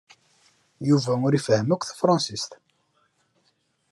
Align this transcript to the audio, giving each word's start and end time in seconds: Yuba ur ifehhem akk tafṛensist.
Yuba 0.87 1.13
ur 1.27 1.33
ifehhem 1.33 1.69
akk 1.73 1.83
tafṛensist. 1.85 2.51